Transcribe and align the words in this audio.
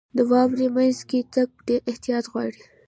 •د 0.17 0.19
واورې 0.31 0.67
مینځ 0.75 0.99
کې 1.09 1.19
تګ 1.33 1.49
ډېر 1.67 1.81
احتیاط 1.91 2.25
غواړي. 2.31 2.61